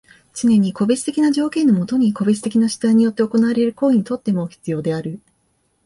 [0.33, 5.19] つねに個別的な条件のもとに個別的な主体によって行われる行為にとっても必要である。